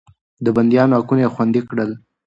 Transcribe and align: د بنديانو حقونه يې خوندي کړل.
د 0.45 0.47
بنديانو 0.55 0.97
حقونه 0.99 1.21
يې 1.25 1.29
خوندي 1.33 1.61
کړل. 1.69 1.91